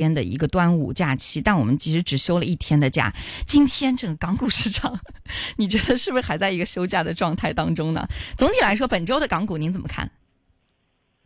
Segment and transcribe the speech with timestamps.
[0.00, 3.12] 边的一个端午假期，但我们其实只休了一天的假。
[3.46, 4.98] 今天整个港股市场，
[5.58, 8.08] 你觉得是不是还在一个休假的状态当中呢？
[8.38, 10.10] 总体来说，本周的港股您怎么看？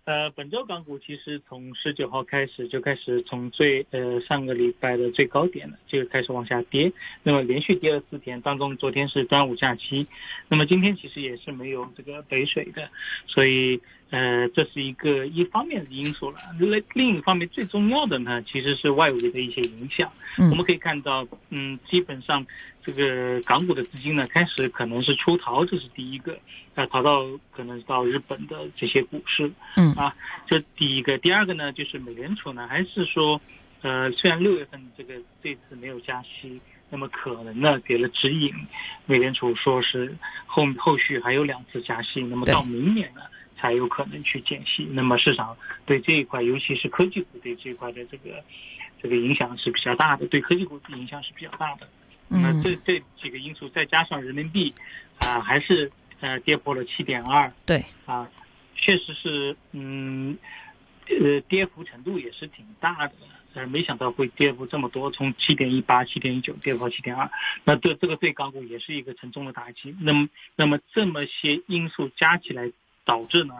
[0.07, 10.07] 呃，本周港股其实从十九号开始就开始从最呃上个礼拜的最高点了，就开始往下跌，那么连续跌了四天，当中昨天是端午假期，
[10.49, 12.91] 那么今天其实也是没有这个北水的，
[13.27, 13.81] 所以
[14.11, 16.39] 呃这是一个一方面的因素了。
[16.59, 20.11] 另另一方面最重要的呢，其实是外围的一些影响。
[20.37, 22.47] 我们可以看到，嗯，基本上
[22.83, 26.39] 这个港股的资金呢开始可能是出逃，这是第一个。
[26.75, 30.13] 啊，逃到可能到日本的这些股市，嗯啊，
[30.45, 33.41] 这第一个，第二个呢，就是美联储呢，还是说，
[33.83, 38.53] 呃，虽然六月份这个这次没有加息，那么可能呢给了指引，
[39.07, 40.17] 美联储说是
[40.47, 43.21] 后后续还有两次加息，那么到明年呢
[43.65, 48.45] 才有可能去减息，那么市场对这一块，尤其是科技股对这一块的这个
[49.01, 51.89] 这个影响是比较大的，对科技股的影响是比较大的，
[52.29, 54.75] 那这这几个因素再加上人民币
[55.21, 55.91] 啊，还是。
[56.21, 58.31] 呃，跌破了七点二，对，啊，
[58.77, 60.39] 确实是，嗯，
[61.09, 63.13] 呃，跌幅程度也是挺大的，
[63.53, 67.31] 呃，没想到会跌幅这么多，从七点一八、七点一九跌到七点二，
[67.65, 69.95] 那对这个对港股也是一个沉重的打击。
[70.01, 72.73] 那么，那么这么些因素加起来
[73.05, 73.55] 导致呢？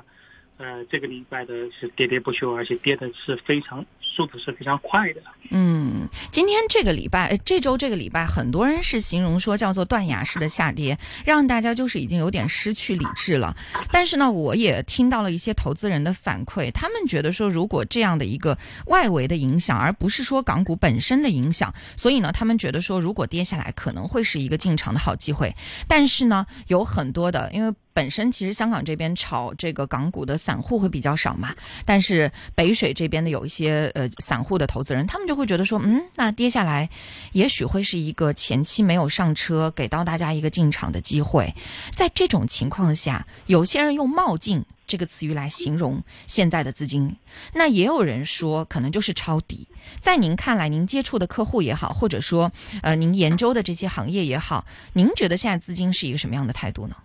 [0.57, 5.21] 呃，这个礼拜的是跌跌不休，而且跌的是非常速度是非常快的。
[5.51, 13.53] 嗯，今天这个礼拜，这周这个礼拜，很多人是形容说叫做断崖式的下跌，让大家就是已经有点失去理智了。
[13.91, 25.53] 但是呢，我也听到了一些投资人的反馈，他们觉得说，如果这样的一个外围的影响，而不是说港股本身的影响，所以呢，他们觉得说，如果跌下来，可能会是一个进场的好机会。
[25.89, 27.75] 但是呢，有很多的，因为。
[27.95, 36.91] 本身其实香港这边炒这个港股的散户会比较少嘛，但是北水这边的有一些呃散户的投资人，他们就会觉得说，嗯，那跌下来，
[37.33, 41.55] 也许会是一个前期没有上车，给到大家一个进场的机会。
[41.95, 47.17] 在这种情况下，有些人用“冒进”这个词语来形容现在的资金，
[47.53, 49.69] 那也有人说可能就是抄底。
[50.01, 52.51] 在您看来，您接触的客户也好，或者说
[52.83, 56.97] 呃您研究的这些行业也好，您觉得现在资金是一个什么样的态度呢？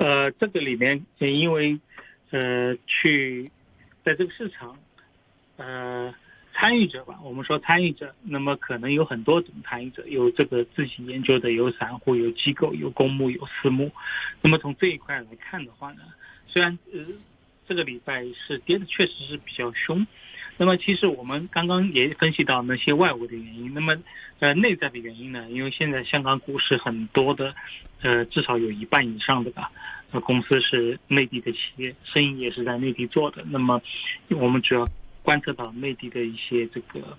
[0.00, 1.78] 呃，这个里面，因为，
[2.30, 3.50] 呃，去
[4.02, 4.78] 在这个市场，
[5.58, 6.14] 呃，
[6.54, 13.92] 参与者吧，我们说参与者，那么可能有很多种参与者，有这个自己研究的，有散户，有机构，有公募，有私募。
[14.40, 16.00] 那么从这一块来看的话呢，
[16.46, 17.04] 虽然呃，
[17.68, 20.06] 这个礼拜是跌的确实是比较凶。
[20.60, 23.96] 那么其实我们刚刚也分析到那些外围的原因，那么
[24.40, 25.48] 呃内在的原因呢？
[25.48, 27.54] 因为现在香港股市很多的，
[28.02, 29.72] 呃至少有一半以上的吧，
[30.10, 33.42] 呃公司是内地的企业，生意也是在内地做的。
[33.48, 33.80] 那么
[34.28, 34.86] 我们主要
[35.22, 37.16] 观测到内地的一些这个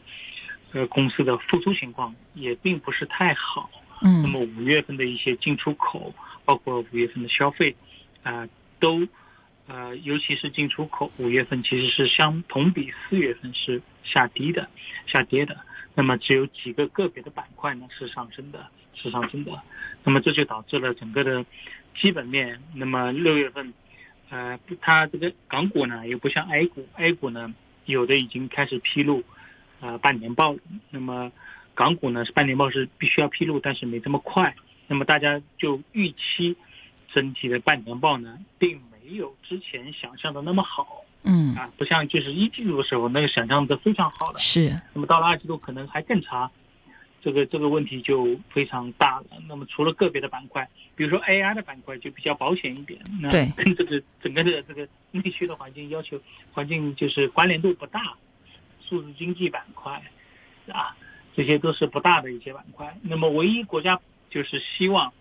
[0.74, 3.72] 呃公司的复苏情况也并不是太好。
[4.03, 4.22] 嗯。
[4.22, 6.13] 那么五月份的一些进出口，
[6.46, 7.75] 包括五月份的消费，
[8.22, 8.47] 啊
[8.80, 9.07] 都。
[9.73, 14.67] 呃，尤其是进出口，五月份其实是相同比四月份是下跌的，
[15.07, 15.57] 下跌的。
[15.95, 19.57] 那么只有几个个别的板块呢是上升的，是上升的。
[20.03, 21.45] 那么这就导致了整个的
[21.95, 22.61] 基本面。
[22.75, 23.73] 那么六月份，
[24.29, 27.55] 呃，它这个港股呢又不像 A 股，A 股呢
[27.85, 29.23] 有的已经开始披露，
[29.79, 30.53] 呃，半年报。
[30.89, 31.31] 那么
[31.75, 34.53] 港股呢是半年报是必须要披露，但是没这么快。
[34.88, 36.57] 那么大家就预期
[37.13, 38.81] 整体的半年报呢并。
[39.11, 44.73] 没有之前想象的那么好，嗯啊，不像就是一季度的时候那个想象的非常好的，是。
[44.94, 46.49] 那么到了二季度可能还更差，
[47.21, 49.25] 这个这个问题就非常大了。
[49.50, 56.17] 那么除了个别的板块，比如说 AI 的板块就比较保险一点，那跟 这个整个的这个内需的环境要求
[56.53, 58.13] 环境就是关联度不大，
[58.88, 60.01] 数字经济板块
[60.71, 60.95] 啊，
[61.35, 62.97] 这些都是不大的一些板块。
[63.01, 65.11] 那么唯一国家就是希望，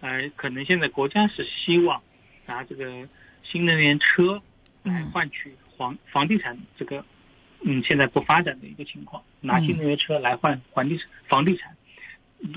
[0.00, 2.00] 呃，可能现在国家是希望
[2.46, 3.06] 拿这个。
[3.44, 4.42] 新能源车
[4.82, 7.04] 来换取房房地产这个，
[7.62, 11.76] 嗯，现在不发展的一个情况，拿新能源车来换房地房地产，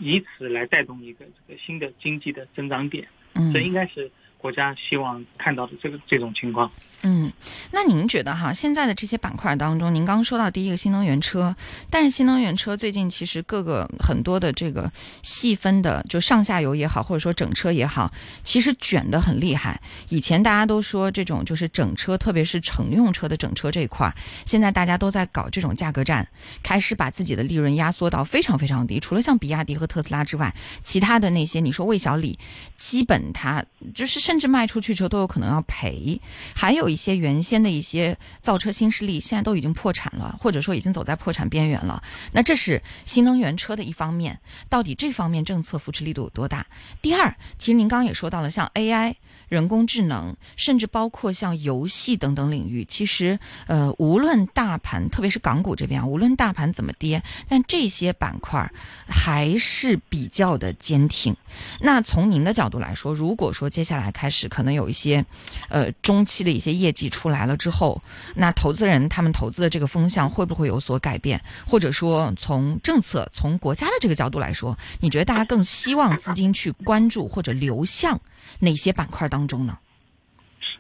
[0.01, 3.07] 以此来带动一个这个新的经济的增长点，
[3.53, 4.11] 这应该是。
[4.37, 7.31] 国家希望看到的这个这种情况，嗯，
[7.71, 11.55] 那您觉得哈，现在的这些板块当中，您刚刚说到第一个新能源车，
[11.89, 14.89] 但是新能源车最近其实各个很多的这个
[15.21, 18.11] 细分的，就上下游也好，或者说整车也好，
[18.43, 19.81] 其实卷得很厉害。
[20.09, 26.25] 以前大家都说这种就是整车，特别是乘用车的整车这一块，现在大家都在搞这种价格战，
[26.63, 28.97] 开始把自己的利润压缩到非常非常低。
[28.99, 32.39] 除了像比亚迪和特斯拉之外，其他的那些你说魏小李，
[32.77, 33.61] 基本它
[33.93, 34.36] 就是甚。
[34.37, 36.21] 甚至卖出去之后都有可能要赔。
[36.53, 42.03] 还有一些原先的一些造车新势力，现在都已经破产了，或者说已经走在破产边缘了。
[42.31, 44.39] 那这是新能源车的一方面，
[44.69, 46.67] 到底这方面政策扶持力度有多大？
[47.01, 49.15] 第二，其实您刚刚也说到了，像 AI。
[49.47, 58.69] 人工智能，甚至包括像游戏等等领域，其实呃，无论大盘，特别是港股这边啊，无论大盘怎么跌，但这些板块
[59.07, 61.33] 还是比较的坚挺。
[61.79, 65.23] 那从您的角度来说，如果说接下来开始可能有一些
[65.69, 68.01] 呃中期的一些业绩出来了之后，
[68.33, 71.39] 那投资人他们投资的这个风向会不会有所改变？
[71.67, 78.19] 或者说从政策、从国家的这个角度来说，你觉得大家更希望资金去关注或者流向？
[78.59, 79.77] 哪些板块当中呢？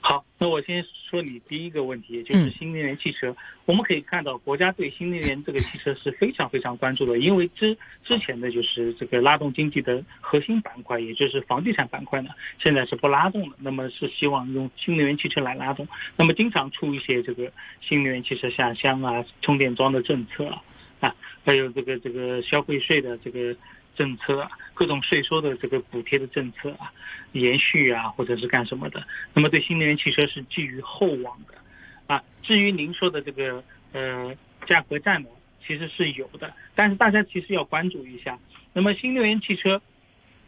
[0.01, 3.35] 好，那我先说你第一个问题，就是新能源汽车。
[3.65, 12.29] 我们可以看到，国家对新能源这个汽车是非常非常关注的，因为之之前的就是这个拉动经济的核心板块，也就是房地产板块呢，
[12.59, 13.55] 现在是不拉动了。
[13.59, 15.87] 那么是希望用新能源汽车来拉动。
[16.15, 17.51] 那么经常出一些这个
[17.81, 20.63] 新能源汽车下乡啊、充电桩的政策啊，
[20.99, 23.55] 啊，还有这个这个消费税的这个。
[23.97, 26.93] 政策啊，各种税收的这个补贴的政策啊，
[27.31, 29.05] 延续啊，或者是干什么的？
[29.33, 31.55] 那么对新能源汽车是寄予厚望的，
[32.05, 34.33] 啊，至于您说的这个呃
[34.65, 35.29] 价格战呢，
[35.65, 38.37] 其实是有的，但是大家其实要关注一下。
[38.73, 39.81] 那么新能源汽车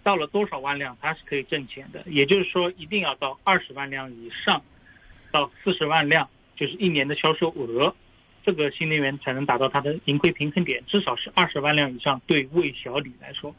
[0.04, 2.04] 到了多少万辆它是可以挣钱的？
[2.06, 4.62] 也就是说，一定要到二十万辆以上，
[5.32, 7.96] 到四十万辆，就是一年的销售额。
[8.50, 12.20] 这个新能源才能达到它的盈亏平衡点，至少是二十万辆以上。
[12.26, 13.56] 对魏小李来说，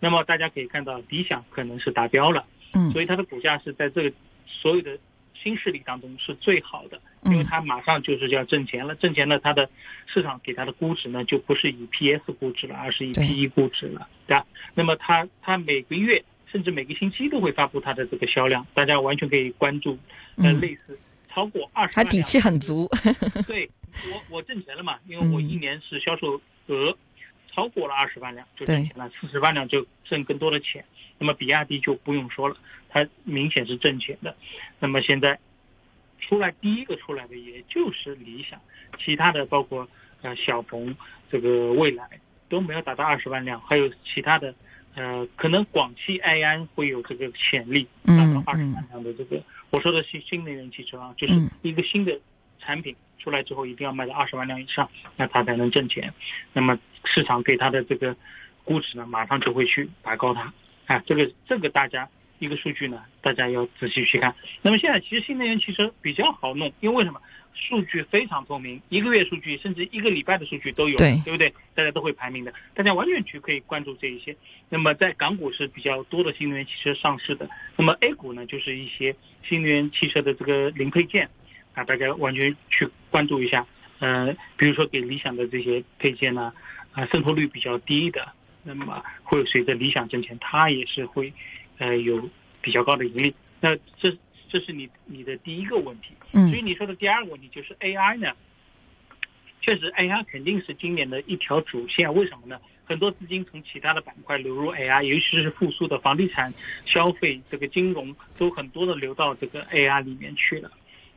[0.00, 4.12] 那么大家可以看到，理想可能是达标了，嗯，所以它的股价是在这个
[4.48, 4.98] 所有的
[5.32, 9.70] 新势力当中是最好的，因为它马上就是要挣钱了，挣钱了，它的
[10.06, 14.44] 市场给它的估值呢就不是以 PS 估值了，而是以 PE 估值了，对吧？
[14.74, 19.96] 那么它它每个月甚至每个星期都会发布它的这个销量，大家完全可以关注，
[20.38, 20.98] 呃，类似
[21.32, 22.90] 超过二十，它底气很足，
[23.46, 23.70] 对。
[24.10, 24.98] 我我挣钱了嘛？
[25.06, 26.96] 因为我一年是销售额
[27.52, 30.84] 超过了二十万辆就挣钱了，四十万辆就挣更多的钱。
[31.18, 32.56] 那么比亚迪就不用说了，
[32.88, 34.34] 它明显是挣钱的。
[34.80, 35.38] 那么现在
[36.18, 38.60] 出来第一个出来的也就是理想，
[38.98, 39.88] 其他的包括
[40.22, 40.96] 呃小鹏、
[41.30, 42.08] 这个蔚来
[42.48, 44.54] 都没有达到二十万辆，还有其他的
[44.94, 49.42] 呃可能广汽埃安会有这个潜力达到二十万辆的这个。
[49.70, 52.18] 我说的是新能源汽车啊，就是一个新的
[52.58, 52.96] 产品。
[53.22, 56.12] 出来之后一定要卖到二十万辆以上，那它才能挣钱。
[56.52, 58.16] 那么市场给它的这个
[58.64, 60.52] 估值呢，马上就会去拔高它。
[60.86, 62.08] 啊，这个这个大家
[62.38, 64.34] 一个数据呢，大家要仔细去看。
[64.62, 67.20] 那么现在其实新能源汽车比较好弄，因为为什么？
[67.54, 71.52] 数据非常透明，一个月数据甚至一个礼拜的数据都有，对不对？
[71.74, 74.34] 大家都会排名的，大家完全去可以关注这一些。
[74.70, 77.46] 那么在港股是比较多的新能源汽车上市的，
[77.76, 79.14] 那么 A 股呢，就是一些
[79.46, 81.28] 新能源汽车的这个零配件。
[81.74, 83.66] 啊，大家完全去关注一下，
[83.98, 86.52] 呃，比如说给理想的这些配件呢，
[86.92, 88.32] 啊，渗透率比较低的，
[88.62, 91.32] 那么会随着理想挣钱，它也是会，
[91.78, 92.28] 呃，有
[92.60, 93.34] 比较高的盈利。
[93.60, 94.16] 那这
[94.48, 96.14] 这是你你的第一个问题。
[96.32, 96.48] 嗯。
[96.48, 98.32] 所以你说的第二个问题就是 AI 呢，
[99.60, 102.12] 确实 AI 肯定是今年的一条主线。
[102.14, 102.60] 为什么呢？
[102.84, 106.52] 很多资金从其他的板块流入 AI，尤其是复苏的房地产、
[106.84, 110.70] 消费、这个金融，都很多的流到这个 AI 里面去了。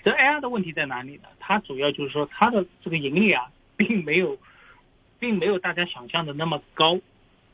[0.05, 1.23] 这 AI 的问题在哪里呢？
[1.39, 4.37] 它主要就是说它的这个盈利啊， 并没有，
[5.17, 6.99] 并没有大家想象的那么高。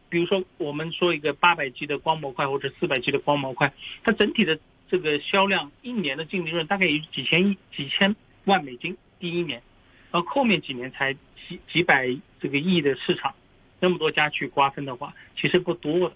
[0.10, 3.72] 比如说，我们说一个八百 G 的光模块或者四百 G 的光模块，
[4.04, 4.60] 它整体的
[4.90, 9.64] 这个销量一年的净利润大概有几千亿、几千万美金，第一年，
[10.12, 13.34] 然后后面几年才几几百这个亿的市场，
[13.80, 16.16] 那么多家去瓜分的话，其实不多的，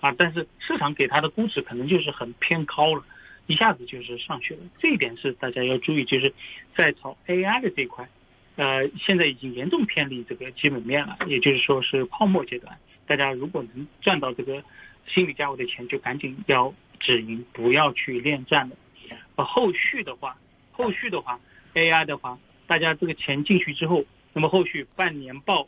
[0.00, 3.04] 啊，但是市场给它的估值可能就是很偏高了。
[3.48, 6.32] 一下子就是上去了，这一点是大家要注意，就是
[6.76, 8.06] 在炒 AI 的这一块，
[8.56, 12.78] 呃，现在已经严重偏离这个基本面了，也就是说是泡沫阶段。
[13.06, 14.62] 大家如果能赚到这个
[15.06, 18.76] 心理价位的钱，就赶紧要止盈，不要去恋战了。
[19.36, 20.36] 呃，后续的话，
[20.70, 21.40] 后续的话
[21.72, 25.66] ，AI 的话，大家这个钱进去之后，那么后续半年报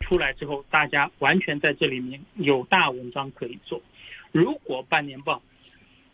[0.00, 3.80] 出来之后，大家完全在这里面有大文章可以做。
[4.32, 5.40] 如果半年报，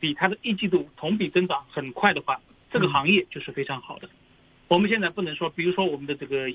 [0.00, 2.40] 比它的一季度同比增长很快的话，
[2.70, 4.08] 这个行业就是非常好的。
[4.68, 6.50] 我们现在不能说，比如说我们的这个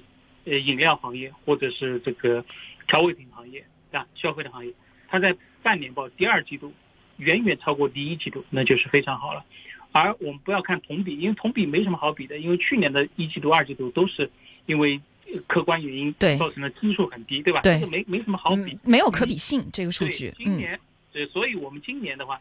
[0.45, 2.45] 呃饮料行业或者是这个
[2.87, 4.71] 调味品行业啊，消费的行业，
[5.07, 6.71] 它在半年报第二季度
[7.17, 9.43] 远远超过第一季度，那就是非常好了。
[9.91, 14.29] 而我们不要看同比，因为同比没什么好比的，因为去年的一季度、二季度都是
[14.67, 15.01] 因为
[15.47, 17.61] 客观原因造成的基数很低，对吧？
[17.61, 20.31] 对，没没什么好比，没有可比性这个数据。
[20.37, 20.79] 今年，
[21.11, 22.39] 对，所以我们今年的话。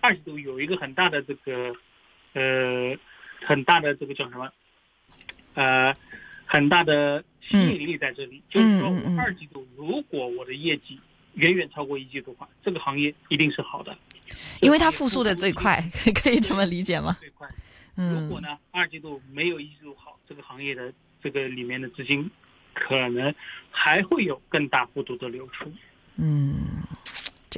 [0.00, 1.74] 二季度有一个很大的这个
[2.32, 2.96] 呃
[3.44, 4.50] 很大的这个叫什么
[5.54, 5.92] 呃
[6.46, 11.00] 很大的吸引力在这里，就是说我二季度如果我的业绩
[11.34, 13.96] 远远超过一季度的话，这个行业一定是好的，
[14.60, 15.82] 因为它复苏的最快，
[16.14, 17.16] 可以这么理解吗？
[17.20, 17.48] 最快。
[17.94, 22.30] 如果呢二季度没有一季度好，这个行业的这个里面的资金
[22.72, 23.34] 可能
[23.70, 25.72] 还会有更大幅度的流出。
[26.16, 26.54] 嗯。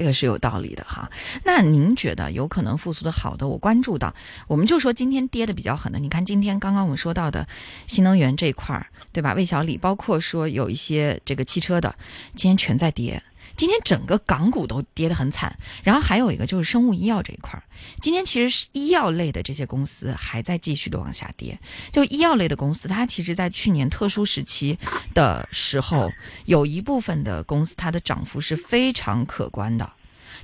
[0.00, 1.11] 这个是有道理的哈，
[1.45, 3.47] 那您觉得有可能复苏的好的？
[3.47, 4.14] 我关注到，
[4.49, 7.47] 我们就说今天跌的比较狠的，你看今天刚刚我们说到的
[7.87, 9.35] 新能源这一块儿，对吧？
[9.35, 11.95] 魏小李，包括说有一些这个汽车的，
[12.35, 13.23] 今天全在跌。
[13.61, 17.62] 今天整个港股都跌得很惨，然后还有一个就是生物医药这一块儿，
[18.00, 21.61] 今天其实是医药类的这些公司还在继续的往下跌。
[21.93, 24.79] 就医药类的公司，它其实在去年特殊时期
[25.12, 26.11] 的时候，
[26.47, 29.93] 有一部分的公司它的涨幅是非常可观的。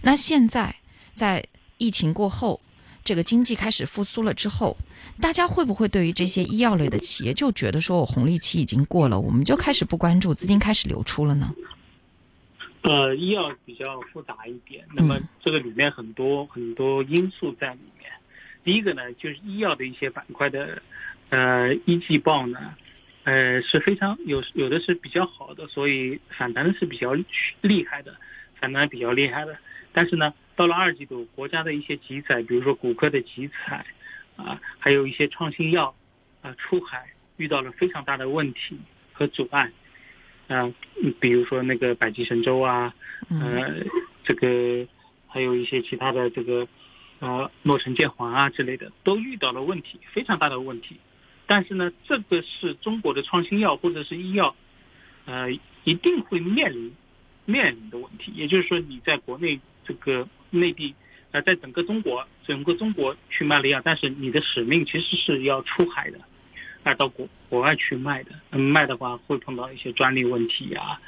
[0.03, 0.77] 那现在
[1.15, 1.43] 在
[1.79, 2.61] 疫情过后，
[3.03, 4.77] 这个经济开始复苏了之后，
[5.23, 11.51] 大家会不会对于这些医药类的企业就觉得说我红利期已经过了，我们就开始不关注，资金开始流出了呢？
[12.87, 18.09] 呃，医药比较复杂一点，那么这个里面很多很多因素在里面。
[18.63, 20.81] 第一个呢，就是医药的一些板块的，
[21.31, 22.77] 呃，一季报呢，
[23.25, 27.13] 呃，是非常有有的是比较好的，所以反弹是比较
[27.61, 28.15] 厉害的，
[28.61, 29.59] 反弹比较厉害的。
[29.93, 33.85] 但是呢，到了二季度，国家的一些集采，比如说骨科的集采，
[34.37, 35.93] 啊，还有一些创新药，
[36.41, 38.79] 啊，出海遇到了非常大的问题
[39.13, 39.73] 和阻碍。
[40.49, 40.73] 啊，
[41.21, 42.95] 比如说那个百济神州啊，
[43.31, 43.85] 呃，
[44.25, 44.87] 这个
[45.27, 46.69] 还有一些其他的这个，
[47.19, 50.97] 呃，诺城建华啊之类的，都遇到了问题，非常大的问题。
[51.47, 54.55] 但是呢，这个是中国的创新药或者是医药，
[55.25, 55.51] 呃，
[55.85, 56.93] 一定会面临
[57.45, 58.33] 面临的问题。
[58.35, 60.95] 也就是说，你在国内这个内地，
[61.33, 66.21] 呃，在整个中国整个中国去卖了药，但是你的使命其实是要出海的。
[66.87, 71.01] 卖到国国外去卖的，卖的话会碰到一些专利问题呀，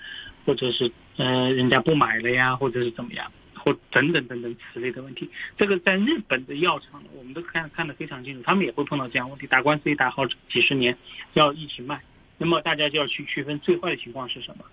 [0.44, 5.30] 或者是呃人家不买了呀，或者是怎么样，或等等等等此类的问题。
[5.56, 10.98] 这个在日本的药厂，我们都看看得非常清楚，他们也会碰到这样问题，打官司也打好几十年，
[11.34, 12.02] 要一起卖。
[12.38, 14.64] 那么大家就要去区分最坏的情况是什么，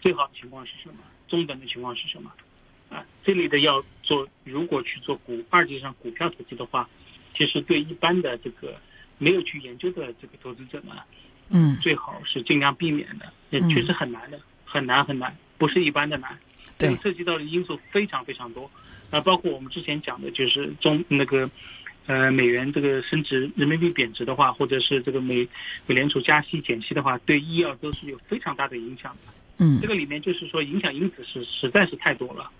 [0.00, 2.32] 最好的情况是什么，中等的情况是什么。
[2.88, 6.88] 啊，这类的要做，如果去做股二级上股票投资的话，
[7.34, 8.80] 其实对一般的这个。
[9.22, 10.94] 没有去研究的这个投资者呢，
[11.48, 16.36] 嗯，最好是尽量避免的，也确实很难的，很难很难，不是一般的难，
[16.76, 18.68] 对，涉及到的因素非常非常多，
[19.10, 21.48] 啊，包括我们之前讲的，就是中那个，
[22.06, 25.46] 呃，美元这个升值，人民币贬值的话，或者是这个美
[25.86, 32.50] 美联储加息减息的话，对医药都是有非常大的影响的，嗯，这个里面就是说影响因子是实在是太多了，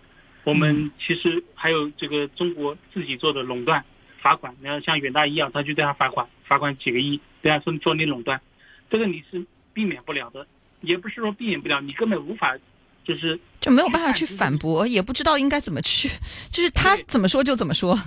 [0.44, 3.84] 我们其实还有这个中国自己做的垄断。
[4.22, 8.40] 罚款，然后像远大医药，他就对他罚款，罚款几个亿，对他说做你垄断，
[8.88, 10.46] 这个你是避免不了的，
[10.80, 12.56] 也不是说避免不了，你根本无法，
[13.04, 16.08] 就是就没有办法去反驳，也不知道应该怎么去，
[16.50, 17.98] 就是他怎么说就怎么说。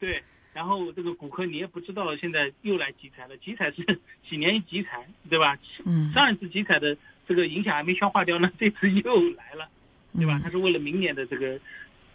[0.00, 0.22] 对，
[0.54, 5.56] 然后这个骨科你也不知道现在又来集采了，集采是几年一集采，对吧？
[5.84, 6.12] 嗯。
[6.12, 6.96] 上一次集采的
[7.28, 9.68] 这个影响还没消化掉呢， 这次又来了，
[10.16, 10.40] 对吧？
[10.42, 11.60] 他是为了明年的这个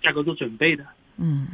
[0.02, 0.86] 价格做准备的。
[1.18, 1.48] 嗯。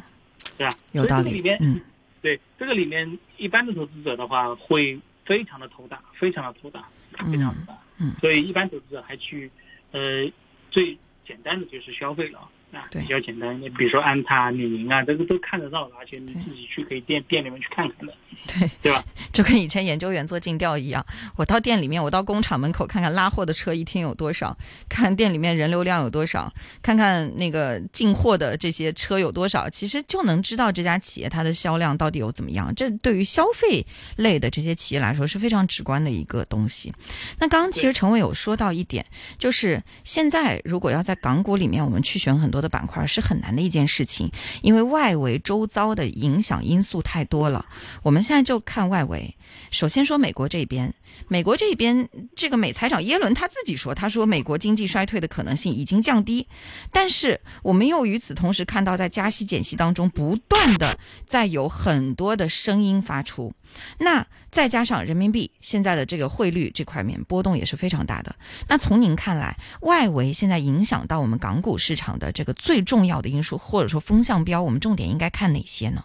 [0.58, 0.76] 对吧？
[0.92, 1.30] 有道理。
[1.30, 1.80] 里面，嗯，
[2.22, 6.88] 对这个里面，一般的投资者的话，会非常的头大，非常的头大，
[7.30, 7.78] 非常的大。
[7.98, 9.50] 嗯，所以一般投资者还去，
[9.92, 10.30] 呃，
[10.70, 12.48] 最简单的就是消费了。
[12.74, 18.12] 啊，比较简单，你比如说安踏、李宁啊，这个都看得到的，而且你自己去可以店店里面去看看的，
[18.46, 19.04] 对对吧？
[19.32, 21.04] 就跟以前研究员做尽调一样，
[21.36, 24.56] 我到店里面，我到工厂门口看看拉货的车一天有多少，
[24.88, 26.52] 看店里面人流量有多少，
[26.82, 32.74] 看看那个进货的这些车有多少，其实就能知道这家企业它的销量到底有怎么样。
[32.74, 36.92] 这对于消费类的这些企业来说是非常直观的一个东西。
[37.38, 39.06] 那刚刚其实陈伟有说到一点，
[39.38, 42.63] 就是现在如果要在港股里面，我们去选很多。
[42.64, 47.64] 的板块是很难的一件事情，因为外围周遭的影响因素太多了。
[48.02, 49.36] 我们现在就看外围，
[49.70, 50.92] 首先说美国这边，
[51.28, 56.46] 美国这边这个美财长耶伦他自己说，他说美国经济衰退的可能性已经降低，
[56.92, 63.52] 但是我们又与此同时看到，在加息减息当中，不断的在有很多的声音发出。
[63.98, 68.36] 那再加上人民币现在的这个汇率这块面波动也是非常大的。
[68.68, 76.04] 那从您看来，外围现在影响到我们港股市场的这个最重要的因素，或者说风向标，我们重点应该看哪些呢？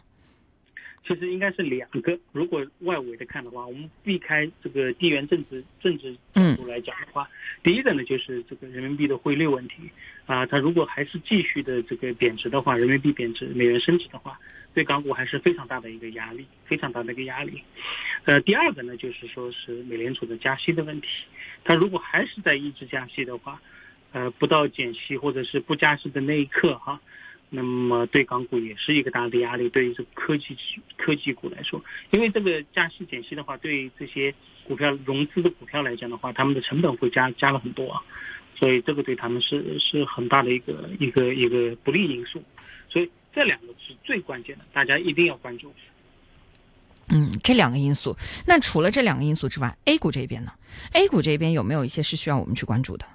[1.10, 2.20] 其实应该是两个。
[2.32, 7.28] 如果外围的看的话，我们避开这个地缘政治政治角度来讲的话，
[7.64, 9.90] 第一个呢就是这个人民币的汇率问题。
[10.28, 14.40] 啊，它如果还是继续的这个贬值的话，人民币贬值，美元升值的话，
[14.76, 17.64] 对港股还是非常大的一个压力，非常大的一个压力。
[18.26, 21.08] 呃，第二个呢，就是说是美联储的加息的问题，
[21.64, 23.60] 它如果还是在一直加息的话，
[24.12, 27.02] 呃，不到减息或者是不加息的那一刻哈，
[27.50, 30.56] 那么对港股也是一个大的压力，对于这科技
[30.98, 34.34] 科技股来说，因为这个加息减息的话，对这些
[34.68, 38.02] 股票融资的股票来讲的话，他们的成本会加加了很多啊，
[38.56, 42.44] 所以这个对他们是是很大的一个一个一个不利因素，
[42.88, 45.74] 所以这两个是最关键的，大家一定要关注。
[47.12, 48.16] 嗯，这两个因素，
[48.46, 50.52] 那除了这两个因素之外，A 股这边呢
[50.94, 53.06] ？A 股这边有没有一些是需要我们去关注的？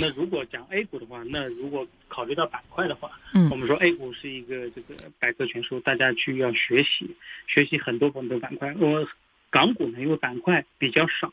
[0.00, 7.14] 啊，那如果讲 A 股的话，那如果考虑到板块的话，嗯我们说 A 股是一个这个百科全书，大家去要学习
[7.46, 8.74] 学习很多很多板块。
[8.78, 9.06] 我
[9.50, 11.32] 港股呢，因为板块比较少，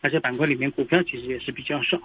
[0.00, 2.00] 而且板块里面股票其实也是比较少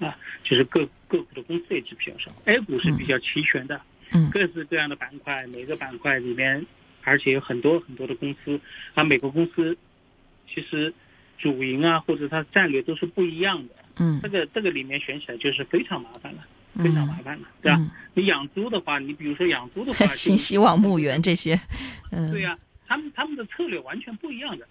[0.00, 2.30] 啊，就是各个股的公司也是比较少。
[2.44, 3.80] A 股是比较齐全的，
[4.12, 6.66] 嗯各式各样的板块，每个板块里面，
[7.02, 8.60] 而且有很多很多的公司，
[8.94, 9.76] 啊，每个公司
[10.52, 10.92] 其实
[11.38, 13.74] 主营啊或者它战略都是不一样的。
[13.98, 16.46] 嗯这个这个里面选起来就是非常麻烦了，
[16.82, 17.78] 非常麻烦了，对吧？
[17.78, 21.60] 嗯你养猪的话，你比如说养猪的话，新希望、牧原这些，
[22.10, 24.66] 嗯，对呀、他们他们的策略完全不一样的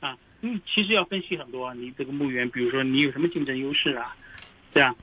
[0.00, 0.18] 啊。
[0.40, 4.16] 你其实要分析很多啊，你这个牧原，比如说你有什么竞争优势啊，
[4.72, 4.94] 对啊，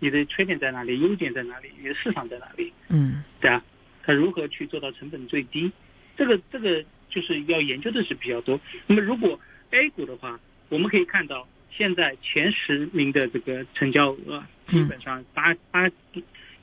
[0.00, 3.62] 你的缺点在哪里，优点在哪里，你的市场在哪里，嗯对啊，
[4.02, 5.70] 它如何去做到成本最低？
[6.16, 8.60] 这个这个就是要研究的是比较多。
[8.88, 9.38] 那么如果
[9.70, 10.38] A 股的话，
[10.68, 11.46] 我们可以看到
[11.76, 15.90] 现在前十名的这个成交额，基本上八八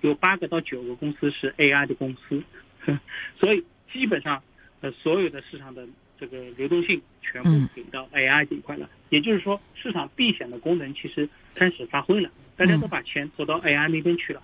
[0.02, 2.42] 有八个到九个公司是 AI 的公司，
[3.40, 4.42] 所以基本上
[4.80, 5.86] 呃所有的市场的
[6.20, 8.90] 这个流动性全部嗯给到 AI 这一块了。
[9.10, 14.42] 也就是说，市场避险的功能其实开始发挥了，大家都把钱投到 AI 那边去了。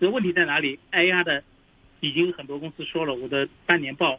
[0.00, 1.44] 那问题在哪里？AI 的
[2.00, 4.18] 已经很多公司说了，我的半年报，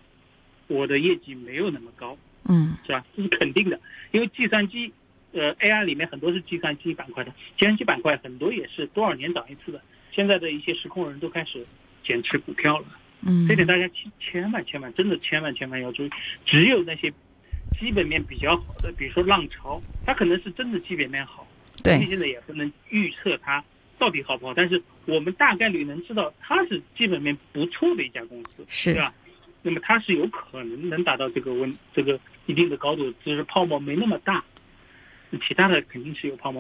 [0.68, 3.06] 我的业绩没有那么高，嗯是吧？
[3.18, 3.80] 这是肯定的，
[4.12, 4.94] 因为计算机，
[5.34, 9.82] 呃，AI 里面很多是计算机板块的，计算机板块很多也是多少年涨一次的。
[10.12, 11.66] 现在的一些实控人都开始
[12.04, 12.86] 减持股票了，
[13.26, 16.10] 嗯，这点大家千千万千万真的千万千万要注意。
[16.46, 17.12] 只有那些
[17.80, 21.48] 基本面比较好的，比如说浪潮，它可能是真的基本面好，
[21.84, 23.64] 对，现在也不能预测它
[23.98, 29.14] 到底好不好，但是我们大概率能知道它是基本面不错的一家公司，是对吧？
[29.64, 34.44] 那么它是有可能能达到这个温这个一定的高度，只是泡沫没那么大，
[35.40, 36.52] 其他的肯定是有泡沫。